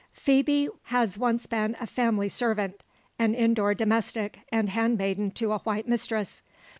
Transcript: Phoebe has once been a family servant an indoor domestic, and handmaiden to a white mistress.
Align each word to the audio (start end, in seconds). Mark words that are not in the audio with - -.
Phoebe 0.13 0.67
has 0.85 1.19
once 1.19 1.45
been 1.45 1.77
a 1.79 1.85
family 1.85 2.27
servant 2.27 2.81
an 3.19 3.35
indoor 3.35 3.75
domestic, 3.75 4.39
and 4.51 4.67
handmaiden 4.69 5.29
to 5.33 5.51
a 5.53 5.59
white 5.59 5.87
mistress. 5.87 6.41